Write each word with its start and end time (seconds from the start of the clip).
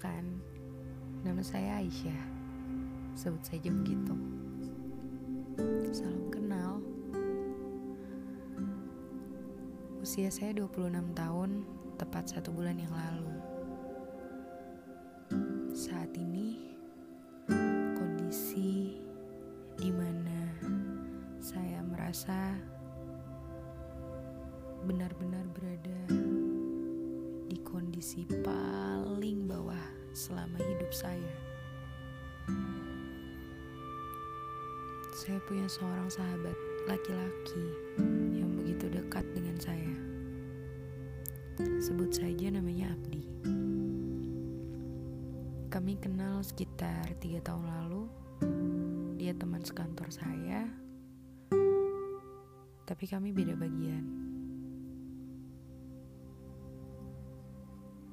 Perkenalkan, 0.00 0.40
nama 1.28 1.44
saya 1.44 1.76
Aisyah. 1.76 2.24
Sebut 3.12 3.44
saja 3.44 3.68
begitu. 3.68 4.16
Salam 5.92 6.24
kenal. 6.32 6.80
Usia 10.00 10.32
saya 10.32 10.56
26 10.56 10.88
tahun, 11.12 11.68
tepat 12.00 12.32
satu 12.32 12.48
bulan 12.48 12.80
yang 12.80 12.88
lalu. 12.96 13.28
Saat 15.76 16.16
ini, 16.16 16.72
kondisi 17.92 19.04
di 19.76 19.92
mana 19.92 20.48
saya 21.44 21.84
merasa 21.84 22.56
benar-benar 24.88 25.44
berada 25.52 26.29
di 27.50 27.58
kondisi 27.66 28.22
paling 28.46 29.50
bawah 29.50 29.82
selama 30.14 30.54
hidup 30.62 30.94
saya. 30.94 31.34
Saya 35.10 35.42
punya 35.50 35.66
seorang 35.66 36.06
sahabat 36.06 36.54
laki-laki 36.86 37.66
yang 38.38 38.54
begitu 38.54 38.86
dekat 38.86 39.26
dengan 39.34 39.58
saya. 39.58 39.94
Sebut 41.82 42.14
saja 42.14 42.54
namanya 42.54 42.94
Abdi. 42.94 43.26
Kami 45.74 45.98
kenal 45.98 46.46
sekitar 46.46 47.18
tiga 47.18 47.42
tahun 47.42 47.66
lalu. 47.66 48.06
Dia 49.18 49.34
teman 49.34 49.66
sekantor 49.66 50.06
saya, 50.14 50.70
tapi 52.86 53.04
kami 53.10 53.34
beda 53.34 53.58
bagian. 53.58 54.29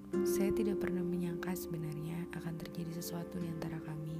Saya 0.08 0.56
tidak 0.56 0.80
pernah 0.80 1.04
menyangka 1.04 1.52
sebenarnya 1.52 2.28
akan 2.32 2.56
terjadi 2.56 2.96
sesuatu 2.96 3.44
di 3.44 3.48
antara 3.52 3.76
kami, 3.84 4.16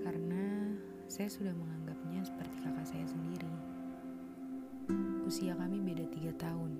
karena 0.00 0.72
saya 1.10 1.28
sudah 1.28 1.52
menganggapnya 1.52 2.24
seperti 2.24 2.56
kakak 2.64 2.86
saya 2.88 3.04
sendiri. 3.04 3.52
Usia 5.26 5.52
kami 5.58 5.82
beda 5.82 6.06
tiga 6.08 6.32
tahun. 6.38 6.72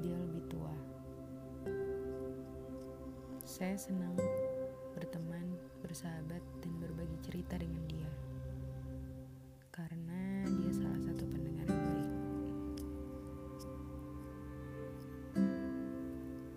Dia 0.00 0.16
lebih 0.16 0.42
tua. 0.46 0.74
Saya 3.42 3.74
senang 3.76 4.14
berteman, 4.94 5.54
bersahabat, 5.82 6.40
dan 6.62 6.72
berbagi 6.78 7.18
cerita 7.22 7.58
dengan 7.58 7.84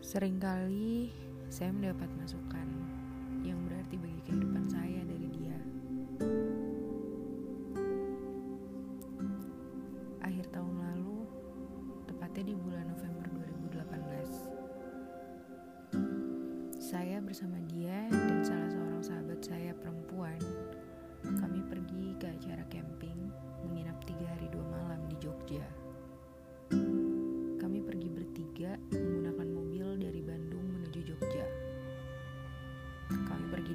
Seringkali 0.09 1.13
saya 1.53 1.69
mendapat 1.69 2.09
masukan 2.17 2.65
yang 3.45 3.61
berarti 3.69 3.93
bagi 3.93 4.17
kehidupan 4.25 4.65
saya 4.65 5.05
dari 5.05 5.29
dia. 5.37 5.53
Akhir 10.25 10.49
tahun 10.49 10.81
lalu, 10.81 11.29
tepatnya 12.09 12.41
di 12.41 12.57
bulan 12.57 12.89
November 12.89 13.29
2018, 15.93 16.81
saya 16.81 17.21
bersama 17.21 17.61
dia 17.69 18.09
dan 18.09 18.41
salah 18.41 18.65
seorang 18.73 19.05
sahabat 19.05 19.45
saya 19.45 19.77
perempuan, 19.77 20.41
kami 21.21 21.61
pergi 21.69 22.17
ke 22.17 22.33
acara 22.33 22.65
camping 22.73 23.29
menginap 23.61 24.01
tiga 24.09 24.25
hari 24.25 24.49
dua 24.49 24.65
malam 24.73 25.05
di 25.05 25.21
Jogja. 25.21 25.69
Kami 27.61 27.85
pergi 27.85 28.09
bertiga 28.09 28.73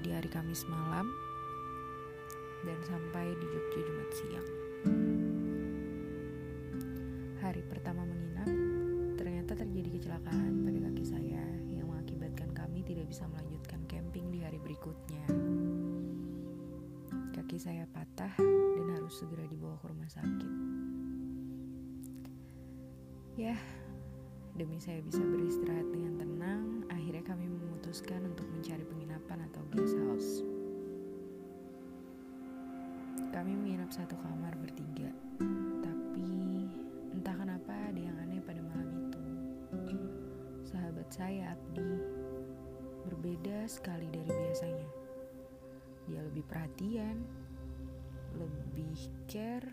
di 0.05 0.13
hari 0.13 0.29
Kamis 0.29 0.69
malam 0.69 1.09
dan 2.61 2.77
sampai 2.85 3.33
di 3.41 3.47
Jogja 3.49 3.81
Jumat 3.89 4.11
siang. 4.13 4.49
Hari 7.41 7.65
pertama 7.65 8.05
menginap, 8.05 8.53
ternyata 9.17 9.57
terjadi 9.57 9.97
kecelakaan 9.97 10.61
pada 10.61 10.79
kaki 10.93 11.05
saya 11.09 11.41
yang 11.73 11.89
mengakibatkan 11.89 12.53
kami 12.53 12.85
tidak 12.85 13.09
bisa 13.09 13.25
melanjutkan 13.33 13.81
camping 13.89 14.29
di 14.29 14.45
hari 14.45 14.61
berikutnya. 14.61 15.25
Kaki 17.33 17.57
saya 17.57 17.89
patah 17.89 18.37
dan 18.37 18.87
harus 18.93 19.17
segera 19.17 19.49
dibawa 19.49 19.81
ke 19.81 19.89
rumah 19.89 20.11
sakit. 20.13 20.53
Ya, 23.41 23.57
demi 24.53 24.77
saya 24.85 25.01
bisa 25.01 25.25
beristirahat 25.25 25.89
dengan 25.89 26.21
tenang, 26.21 26.65
akhirnya 26.93 27.25
kami 27.25 27.49
memutuskan 27.49 28.21
untuk 28.29 28.45
mencari 28.53 28.85
penginapan 28.85 29.45
atau 29.51 29.63
satu 33.95 34.19
kamar 34.27 34.51
bertiga, 34.59 35.07
tapi 35.79 36.27
entah 37.15 37.31
kenapa 37.39 37.71
ada 37.71 38.01
yang 38.03 38.19
aneh 38.27 38.43
pada 38.43 38.59
malam 38.59 38.91
itu. 39.07 39.23
Sahabat 40.67 41.07
saya, 41.15 41.55
Abdi, 41.55 42.03
berbeda 43.07 43.71
sekali 43.71 44.11
dari 44.11 44.27
biasanya. 44.27 44.91
Dia 46.11 46.27
lebih 46.27 46.43
perhatian, 46.43 47.23
lebih 48.35 48.99
care, 49.31 49.71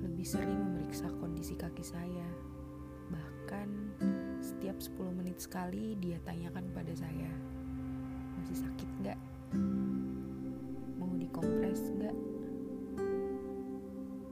lebih 0.00 0.24
sering 0.24 0.56
memeriksa 0.56 1.12
kondisi 1.20 1.52
kaki 1.52 1.84
saya. 1.84 2.32
Bahkan 3.12 3.68
setiap 4.40 4.80
10 4.80 5.20
menit 5.20 5.36
sekali 5.44 6.00
dia 6.00 6.16
tanyakan 6.24 6.64
pada 6.72 6.96
saya, 6.96 7.28
masih 8.40 8.64
sakit 8.64 8.88
nggak? 9.04 9.20
Mau 10.96 11.12
dikompres 11.12 11.92
nggak? 11.92 12.37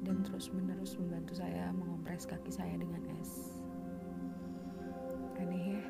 Dan 0.06 0.22
terus 0.22 0.55
menerus 0.55 0.94
membantu 1.03 1.34
saya 1.34 1.75
mengompres 1.75 2.31
kaki 2.31 2.55
saya 2.55 2.78
dengan 2.78 3.03
es. 3.19 3.59
Aneh 5.34 5.75
ya, 5.75 5.83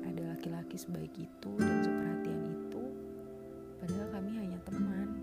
ada 0.00 0.32
laki-laki 0.32 0.80
sebaik 0.80 1.12
itu 1.12 1.50
dan 1.60 1.84
seperhatian 1.84 2.40
itu, 2.56 2.82
padahal 3.84 4.08
kami 4.16 4.32
hanya 4.40 4.56
teman, 4.64 5.20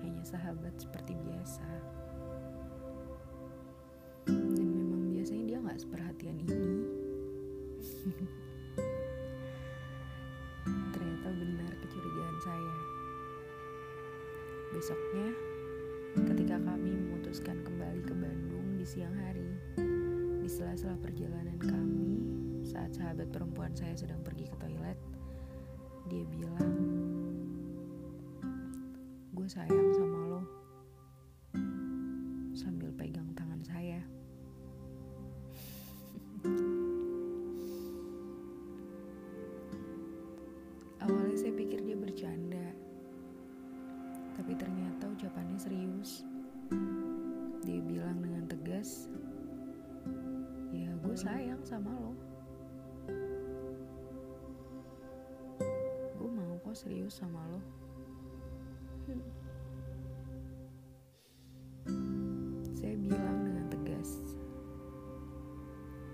hanya 0.00 0.24
sahabat 0.24 0.72
seperti 0.80 1.12
biasa. 1.20 1.68
Dan 4.32 4.72
memang 4.72 5.12
biasanya 5.12 5.44
dia 5.44 5.60
nggak 5.60 5.76
seperhatian 5.76 6.40
ini. 6.40 6.88
Ternyata 10.96 11.28
benar 11.36 11.72
kecurigaan 11.84 12.38
saya. 12.40 12.76
Besoknya, 14.72 15.51
memutuskan 17.32 17.64
kembali 17.64 18.04
ke 18.04 18.12
Bandung 18.12 18.76
di 18.76 18.84
siang 18.84 19.16
hari, 19.16 19.56
di 20.36 20.48
sela-sela 20.52 21.00
perjalanan 21.00 21.56
kami, 21.56 22.20
saat 22.60 22.92
sahabat 22.92 23.32
perempuan 23.32 23.72
saya 23.72 23.96
sedang 23.96 24.20
pergi 24.20 24.52
ke 24.52 24.56
toilet, 24.60 25.00
dia 26.12 26.28
bilang, 26.28 26.68
"Gue 29.32 29.48
sayang 29.48 29.91
sama 51.72 51.88
lo. 51.96 52.12
Gue 56.20 56.28
mau 56.28 56.60
kok 56.60 56.76
serius 56.76 57.16
sama 57.16 57.40
lo." 57.48 57.60
Hmm. 59.08 59.24
Saya 62.76 62.92
bilang 63.00 63.48
dengan 63.48 63.72
tegas, 63.72 64.20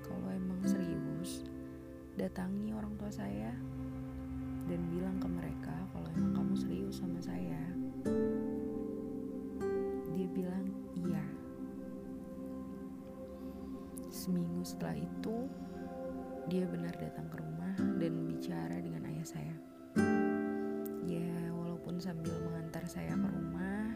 "Kalau 0.07 0.31
emang 0.31 0.63
serius, 0.63 1.43
datangi 2.15 2.71
orang 2.71 2.95
tua 2.95 3.11
saya." 3.11 3.51
dan 4.69 4.85
bilang 4.93 5.17
ke 5.17 5.25
mereka 5.25 5.73
kalau 5.97 6.05
emang 6.13 6.33
kamu 6.37 6.55
serius 6.61 7.01
sama 7.01 7.17
saya. 7.25 7.57
Dia 10.13 10.29
bilang 10.29 10.78
Seminggu 14.29 14.61
setelah 14.61 14.93
itu, 14.93 15.49
dia 16.53 16.69
benar 16.69 16.93
datang 17.01 17.33
ke 17.33 17.41
rumah 17.41 17.73
dan 17.97 18.29
bicara 18.29 18.77
dengan 18.77 19.09
ayah 19.09 19.25
saya. 19.25 19.57
Ya, 21.09 21.33
walaupun 21.57 21.97
sambil 21.97 22.37
mengantar 22.45 22.85
saya 22.85 23.17
ke 23.17 23.25
rumah, 23.25 23.89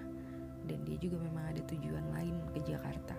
dan 0.64 0.88
dia 0.88 0.96
juga 0.96 1.20
memang 1.20 1.52
ada 1.52 1.60
tujuan 1.68 2.00
lain 2.16 2.32
ke 2.56 2.64
Jakarta. 2.64 3.12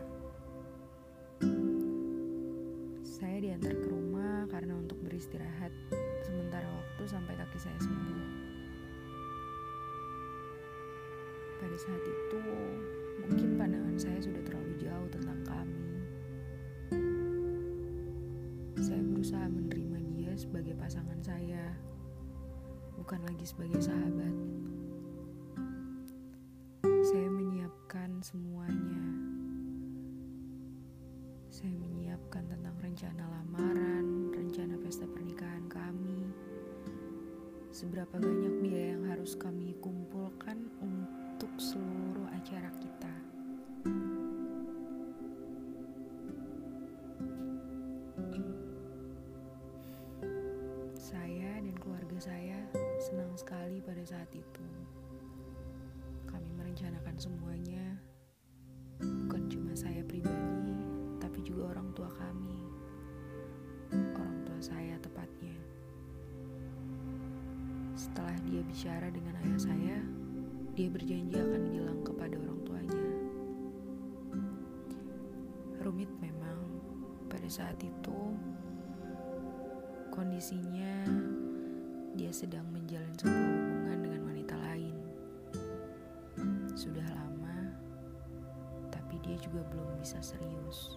Saya 3.05 3.45
diantar 3.45 3.77
ke 3.77 3.87
rumah 3.93 4.49
karena 4.49 4.73
untuk 4.73 4.97
beristirahat 5.05 5.69
sementara 6.25 6.65
waktu 6.65 7.03
sampai 7.05 7.37
kaki 7.37 7.61
saya 7.61 7.77
sembuh. 7.77 8.29
Pada 11.61 11.77
saat 11.77 12.03
itu, 12.09 12.41
mungkin 13.21 13.49
pandangan 13.61 14.01
saya 14.01 14.17
sudah 14.17 14.41
terlalu 14.41 14.73
jauh 14.81 15.09
tentang 15.13 15.37
kami. 15.45 15.82
Berusaha 19.23 19.47
menerima 19.47 19.99
dia 20.11 20.35
sebagai 20.35 20.75
pasangan 20.75 21.15
saya, 21.23 21.71
bukan 22.99 23.23
lagi 23.23 23.47
sebagai 23.47 23.79
sahabat. 23.79 24.35
Saya 26.83 27.31
menyiapkan 27.31 28.19
semuanya. 28.19 28.99
Saya 31.55 31.71
menyiapkan 31.71 32.51
tentang 32.51 32.75
rencana 32.83 33.23
lamaran, 33.31 34.27
rencana 34.35 34.75
pesta 34.83 35.07
pernikahan 35.07 35.71
kami, 35.71 36.27
seberapa 37.71 38.19
banyak 38.19 38.59
biaya 38.59 38.99
yang 38.99 39.07
harus 39.07 39.39
kami 39.39 39.71
kumpulkan 39.79 40.67
untuk 40.83 41.55
seluruh 41.55 42.27
acara 42.27 42.75
kita. 42.83 43.32
Merencanakan 57.13 57.29
semuanya, 57.29 57.85
bukan 59.29 59.45
cuma 59.45 59.71
saya 59.77 60.01
pribadi, 60.01 60.73
tapi 61.21 61.45
juga 61.45 61.69
orang 61.77 61.93
tua 61.93 62.09
kami, 62.09 62.57
orang 64.17 64.37
tua 64.49 64.57
saya 64.57 64.97
tepatnya. 64.97 65.53
Setelah 67.93 68.33
dia 68.49 68.65
bicara 68.65 69.13
dengan 69.13 69.37
ayah 69.45 69.61
saya, 69.61 69.97
dia 70.73 70.89
berjanji 70.89 71.37
akan 71.37 71.63
bilang 71.69 71.99
kepada 72.01 72.33
orang 72.33 72.59
tuanya. 72.65 73.05
Rumit 75.85 76.09
memang 76.17 76.57
pada 77.29 77.45
saat 77.45 77.77
itu 77.77 78.19
kondisinya 80.09 81.05
dia 82.17 82.33
sedang 82.33 82.65
menjalin 82.73 83.13
sebuah 83.21 83.42
juga 89.43 89.59
belum 89.67 89.99
bisa 89.99 90.23
serius. 90.23 90.95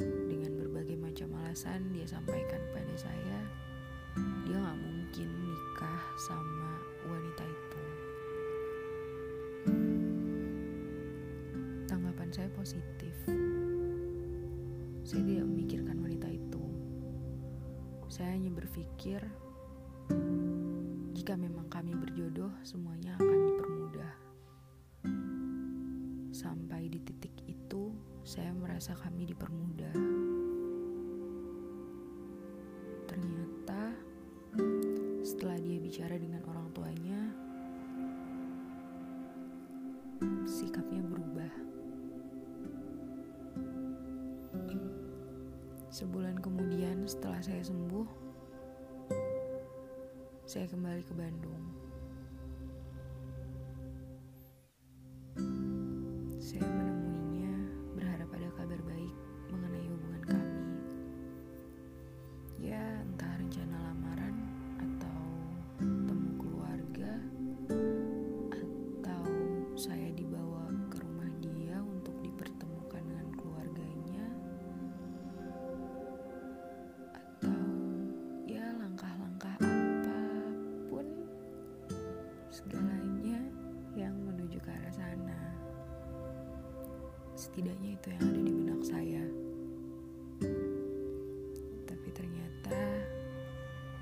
Dengan 0.00 0.52
berbagai 0.56 0.96
macam 0.96 1.28
alasan 1.44 1.92
dia 1.92 2.08
sampaikan 2.08 2.64
pada 2.72 2.94
saya, 2.96 3.38
dia 4.48 4.56
gak 4.56 4.80
mungkin 4.80 5.28
nikah 5.44 6.02
sama 6.16 6.80
wanita 7.04 7.44
itu. 7.44 7.82
Tanggapan 11.84 12.28
saya 12.32 12.48
positif. 12.56 13.14
Saya 15.04 15.22
tidak 15.22 15.46
memikirkan 15.46 16.00
wanita 16.00 16.32
itu. 16.32 16.64
Saya 18.08 18.32
hanya 18.32 18.50
berpikir, 18.56 19.20
jika 21.12 21.36
memang 21.36 21.68
kami 21.68 21.92
berjodoh, 21.92 22.50
semuanya 22.64 23.14
akan 23.20 23.40
dipermudah. 23.52 24.25
Titik 27.16 27.36
itu, 27.48 27.92
saya 28.24 28.52
merasa 28.52 28.92
kami 28.92 29.24
dipermudah. 29.28 29.96
Ternyata, 33.08 33.96
setelah 35.24 35.56
dia 35.60 35.78
bicara 35.80 36.16
dengan 36.20 36.44
orang 36.48 36.68
tuanya, 36.76 37.20
sikapnya 40.44 41.00
berubah. 41.04 41.52
Sebulan 45.92 46.36
kemudian, 46.44 47.08
setelah 47.08 47.40
saya 47.40 47.64
sembuh, 47.64 48.08
saya 50.44 50.68
kembali 50.68 51.02
ke 51.04 51.14
Bandung. 51.16 51.75
Setidaknya 87.36 88.00
itu 88.00 88.08
yang 88.16 88.32
ada 88.32 88.40
di 88.40 88.48
benak 88.48 88.80
saya. 88.80 89.20
Tapi 91.84 92.08
ternyata 92.16 92.80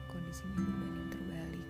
kondisinya 0.06 0.54
berbanding 0.62 1.08
terbalik. 1.10 1.68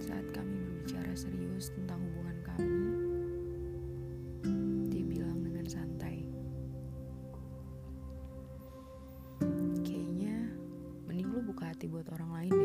Saat 0.00 0.24
kami 0.32 0.56
berbicara 0.64 1.12
serius 1.12 1.68
tentang 1.76 2.00
hubungan 2.00 2.38
kami, 2.40 2.88
dia 4.88 5.04
bilang 5.04 5.44
dengan 5.44 5.68
santai, 5.68 6.24
Kayaknya 9.84 10.56
mending 11.04 11.28
lu 11.36 11.44
buka 11.44 11.68
hati 11.68 11.84
buat 11.84 12.08
orang 12.16 12.32
lain 12.32 12.63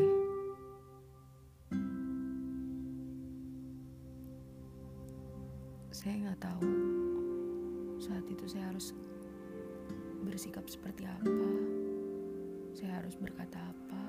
Saya 6.00 6.16
nggak 6.16 6.40
tahu 6.40 6.72
saat 8.00 8.24
itu 8.24 8.48
saya 8.48 8.72
harus 8.72 8.96
bersikap 10.24 10.64
seperti 10.64 11.04
apa. 11.04 11.48
Saya 12.72 13.04
harus 13.04 13.20
berkata 13.20 13.60
apa. 13.60 14.04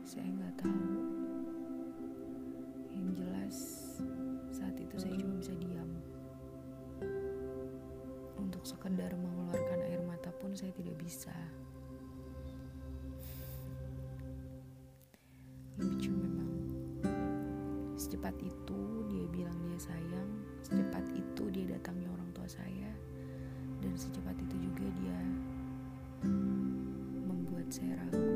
Saya 0.00 0.32
nggak 0.32 0.64
tahu. 0.64 0.80
Yang 2.88 3.08
jelas 3.20 3.56
saat 4.48 4.72
itu 4.80 4.96
saya 4.96 5.12
cuma 5.12 5.44
bisa 5.44 5.52
diam. 5.60 5.92
Untuk 8.40 8.64
sekedar 8.64 9.12
mengeluarkan 9.12 9.92
air 9.92 10.00
mata 10.08 10.32
pun 10.40 10.56
saya 10.56 10.72
tidak 10.72 10.96
bisa. 11.04 11.36
Lucu. 15.76 16.15
Secepat 18.06 18.38
itu 18.38 19.02
dia 19.10 19.26
bilang 19.34 19.58
dia 19.66 19.74
sayang, 19.82 20.30
secepat 20.62 21.02
itu 21.10 21.50
dia 21.50 21.74
datangnya 21.74 22.06
orang 22.14 22.30
tua 22.30 22.46
saya, 22.46 22.94
dan 23.82 23.98
secepat 23.98 24.38
itu 24.46 24.62
juga 24.62 24.86
dia 24.94 25.18
membuat 27.26 27.66
saya 27.66 27.98
ragu. 27.98 28.30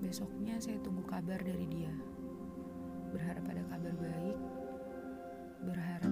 Besoknya 0.00 0.56
saya 0.56 0.80
tunggu 0.80 1.04
kabar 1.04 1.36
dari 1.44 1.68
dia. 1.68 1.92
Berharap 3.12 3.44
ada 3.44 3.60
kabar 3.68 3.92
baik, 3.92 4.38
berharap 5.60 6.03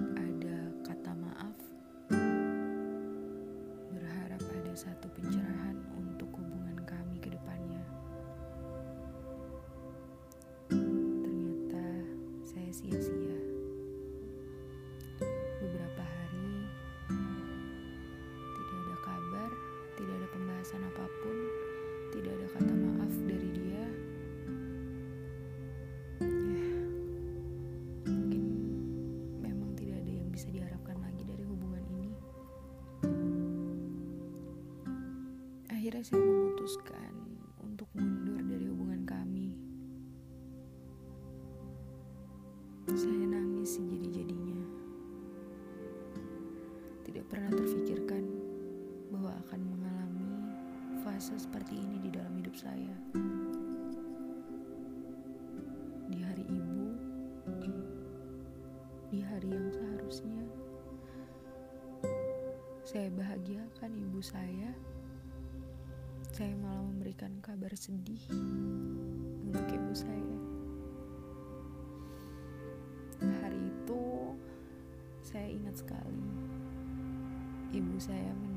saya 36.03 36.19
memutuskan 36.19 37.15
untuk 37.63 37.87
mundur 37.95 38.43
dari 38.43 38.67
hubungan 38.67 39.07
kami. 39.07 39.55
Saya 42.91 43.23
nangis 43.23 43.79
sejadi-jadinya. 43.79 44.67
Tidak 47.07 47.23
pernah 47.31 47.55
terfikirkan 47.55 48.19
bahwa 49.15 49.31
akan 49.47 49.61
mengalami 49.63 50.31
fase 51.07 51.39
seperti 51.39 51.79
ini 51.79 52.03
di 52.03 52.11
dalam 52.11 52.35
hidup 52.35 52.55
saya. 52.59 52.95
Di 56.11 56.19
hari 56.19 56.43
ibu, 56.51 56.83
di 59.07 59.23
hari 59.23 59.55
yang 59.55 59.71
seharusnya 59.71 60.43
saya 62.83 63.07
bahagiakan 63.15 63.95
ibu 63.95 64.19
saya 64.19 64.75
saya 66.33 66.49
malah 66.65 66.81
memberikan 66.81 67.29
kabar 67.45 67.69
sedih 67.77 68.17
untuk 69.45 69.69
ibu 69.69 69.93
saya. 69.93 70.37
Hari 73.21 73.61
itu 73.69 74.01
saya 75.21 75.45
ingat 75.45 75.77
sekali 75.77 76.25
ibu 77.69 78.01
saya 78.01 78.33
menanyakan 78.33 78.52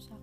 bisa 0.00 0.16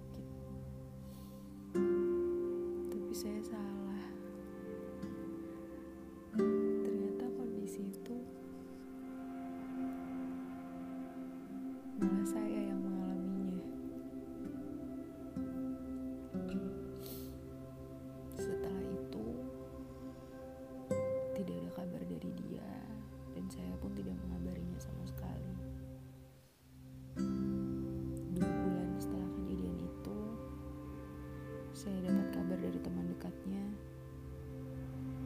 saya 31.88 32.12
dapat 32.12 32.28
kabar 32.36 32.60
dari 32.60 32.80
teman 32.84 33.08
dekatnya. 33.16 33.64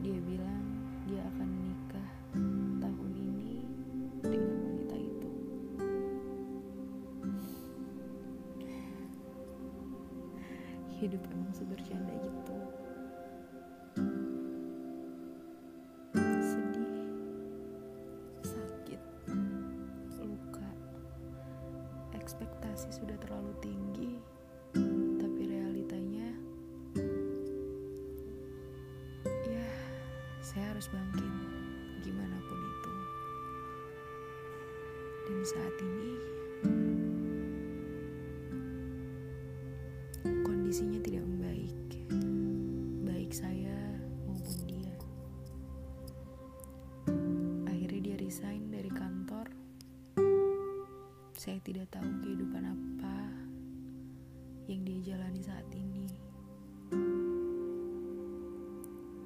Dia 0.05 0.13
bilang 0.21 0.65
dia 1.09 1.25
akan 1.33 1.49
menikah 1.49 2.09
tahun 2.77 3.11
ini 3.17 3.65
dengan 4.21 4.57
wanita 4.61 4.95
itu. 5.01 5.29
Hidup 11.01 11.21
emang 11.33 11.49
sebercanda 11.57 12.13
gitu. 12.21 12.53
Ekspektasi 22.21 22.93
sudah 22.93 23.17
terlalu 23.17 23.49
tinggi, 23.65 24.10
harus 30.81 30.97
bangkit, 30.97 31.33
gimana 32.01 32.41
pun 32.49 32.57
itu. 32.57 32.93
Dan 35.29 35.39
saat 35.45 35.75
ini, 35.77 36.11
kondisinya 40.41 40.97
tidak 41.05 41.21
membaik, 41.21 41.77
baik 43.05 43.29
saya 43.29 43.77
maupun 44.25 44.57
dia. 44.65 44.97
Akhirnya 47.69 48.01
dia 48.01 48.17
resign 48.17 48.73
dari 48.73 48.89
kantor. 48.89 49.53
Saya 51.37 51.61
tidak 51.61 51.93
tahu 51.93 52.09
kehidupan 52.25 52.65
apa 52.65 53.29
yang 54.65 54.81
dia 54.81 55.13
jalani 55.13 55.45
saat 55.45 55.69
ini. 55.77 56.09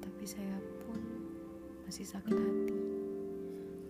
Tapi 0.04 0.24
saya 0.28 0.60
pun 0.84 1.15
masih 1.86 2.02
sakit 2.02 2.34
hati. 2.34 2.74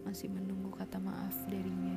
Masih 0.04 0.28
menunggu 0.28 0.68
kata 0.76 1.00
maaf 1.00 1.32
darinya. 1.48 1.96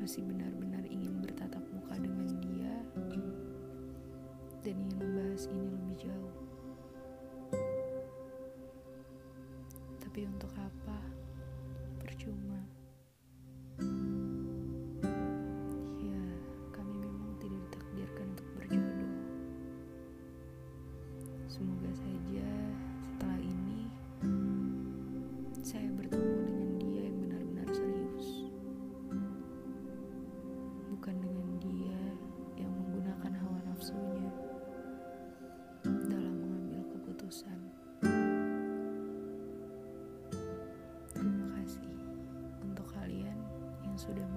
Masih 0.00 0.24
benar-benar 0.24 0.88
ingin 0.88 1.20
bertatap 1.20 1.35
sudah 44.06 44.22
mendengar. 44.22 44.35